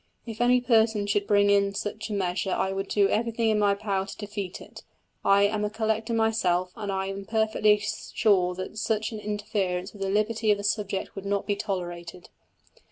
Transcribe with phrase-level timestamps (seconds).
[0.25, 3.75] If any person should bring in such a measure I would do everything in my
[3.75, 4.81] power to defeat it.
[5.23, 10.01] I am a collector myself and I am perfectly sure that such an interference with
[10.01, 12.29] the liberty of the subject would not be tolerated."